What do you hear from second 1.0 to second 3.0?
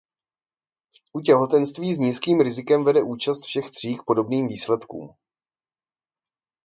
U těhotenství s nízkým rizikem